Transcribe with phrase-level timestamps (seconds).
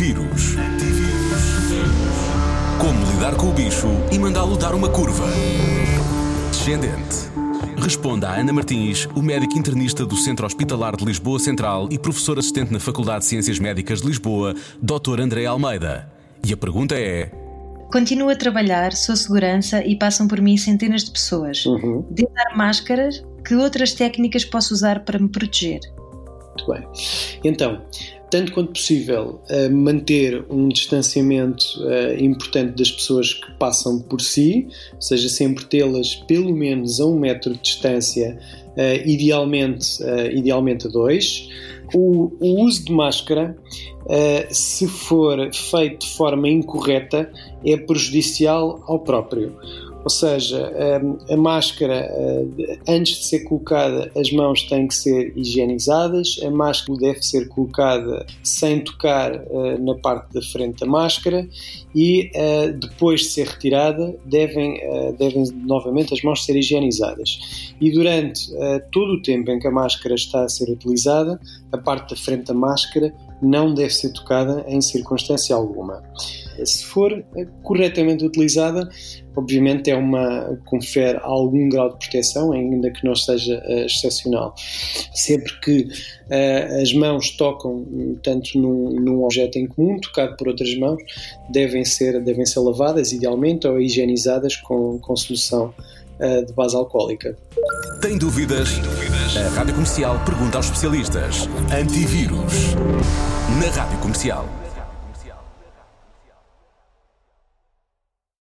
[0.00, 0.54] Antivírus.
[2.80, 5.26] Como lidar com o bicho e mandá-lo dar uma curva.
[6.50, 7.28] Descendente.
[7.76, 12.38] Responda a Ana Martins, o médico internista do Centro Hospitalar de Lisboa Central e professor
[12.38, 15.20] assistente na Faculdade de Ciências Médicas de Lisboa, Dr.
[15.20, 16.10] André Almeida.
[16.42, 17.30] E a pergunta é:
[17.92, 21.66] Continuo a trabalhar, sou segurança e passam por mim centenas de pessoas.
[21.66, 22.06] Uhum.
[22.10, 25.80] De dar máscaras, que outras técnicas posso usar para me proteger?
[26.70, 26.86] Bem.
[27.42, 27.80] Então,
[28.30, 34.68] tanto quanto possível, eh, manter um distanciamento eh, importante das pessoas que passam por si,
[34.94, 38.38] ou seja, sempre tê-las pelo menos a um metro de distância,
[38.76, 40.00] eh, idealmente,
[40.32, 41.48] idealmente a dois.
[41.92, 43.56] O, o uso de máscara,
[44.48, 47.28] se for feito de forma incorreta,
[47.64, 49.56] é prejudicial ao próprio.
[50.02, 50.72] Ou seja,
[51.28, 56.98] a máscara, eh, antes de ser colocada, as mãos têm que ser higienizadas, a máscara
[56.98, 61.46] deve ser colocada sem tocar eh, na parte da frente da máscara
[61.94, 64.80] e eh, depois de ser retirada, devem,
[65.18, 67.74] devem novamente as mãos ser higienizadas.
[67.80, 68.50] E durante
[68.92, 71.38] todo o tempo em que a máscara está a ser utilizada,
[71.72, 76.02] a parte da frente da máscara não deve ser tocada em circunstância alguma.
[76.64, 77.24] Se for
[77.62, 78.88] corretamente utilizada,
[79.36, 84.54] obviamente é uma confere algum grau de proteção, ainda que não seja uh, excepcional.
[85.14, 87.84] Sempre que uh, as mãos tocam
[88.22, 91.02] tanto num, num, objeto em comum, tocado por outras mãos,
[91.50, 95.74] devem ser, devem ser lavadas idealmente ou higienizadas com, com solução
[96.18, 97.36] uh, de base alcoólica.
[98.00, 98.74] Tem dúvidas?
[98.74, 99.36] Tem dúvidas?
[99.36, 101.48] A Rádio Comercial pergunta aos especialistas.
[101.72, 102.74] Antivírus.
[103.58, 104.59] Na Rádio Comercial.